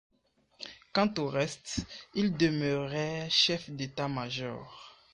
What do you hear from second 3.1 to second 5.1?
chef d'état-major.